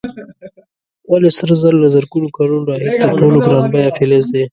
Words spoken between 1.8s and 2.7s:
له زرګونو کلونو